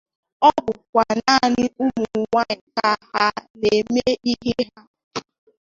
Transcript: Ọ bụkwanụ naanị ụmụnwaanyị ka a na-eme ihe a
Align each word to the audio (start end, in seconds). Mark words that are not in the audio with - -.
Ọ 0.47 0.49
bụkwanụ 0.63 1.21
naanị 1.27 1.63
ụmụnwaanyị 1.81 2.65
ka 2.77 2.87
a 3.23 3.25
na-eme 3.59 4.03
ihe 4.31 4.51
a 4.79 4.79